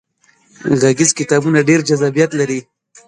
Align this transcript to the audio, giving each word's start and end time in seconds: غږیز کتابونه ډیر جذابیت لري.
غږیز 0.81 1.11
کتابونه 1.19 1.59
ډیر 1.69 1.79
جذابیت 1.89 2.31
لري. 2.39 2.59